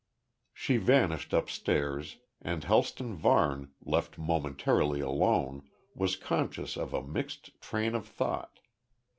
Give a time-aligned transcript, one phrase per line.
[0.51, 7.93] She vanished upstairs, and Helston Varne, left momentarily alone, was conscious of a mixed train
[7.93, 8.61] of thought.